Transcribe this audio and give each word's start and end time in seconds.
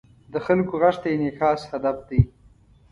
د 0.33 0.33
خلکو 0.45 0.73
غږ 0.81 0.95
ته 1.01 1.07
انعکاس 1.11 1.59
هدف 1.71 1.97
دی. 2.09 2.21